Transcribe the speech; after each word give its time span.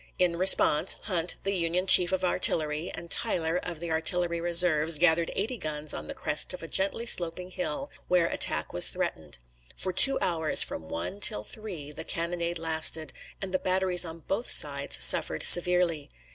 In 0.17 0.35
response, 0.35 0.95
Hunt, 1.03 1.35
the 1.43 1.53
Union 1.53 1.85
chief 1.85 2.11
of 2.11 2.23
artillery, 2.25 2.89
and 2.95 3.11
Tyler, 3.11 3.57
of 3.57 3.79
the 3.79 3.91
artillery 3.91 4.41
reserves, 4.41 4.97
gathered 4.97 5.29
eighty 5.35 5.57
guns 5.57 5.93
on 5.93 6.07
the 6.07 6.15
crest 6.15 6.55
of 6.55 6.59
the 6.61 6.67
gently 6.67 7.05
sloping 7.05 7.51
hill, 7.51 7.91
where 8.07 8.25
attack 8.25 8.73
was 8.73 8.89
threatened. 8.89 9.37
For 9.75 9.93
two 9.93 10.17
hours, 10.19 10.63
from 10.63 10.89
one 10.89 11.19
till 11.19 11.43
three, 11.43 11.91
the 11.91 12.03
cannonade 12.03 12.57
lasted, 12.57 13.13
and 13.43 13.53
the 13.53 13.59
batteries 13.59 14.03
on 14.03 14.21
both 14.27 14.49
sides 14.49 15.03
suffered 15.05 15.43
severely. 15.43 16.09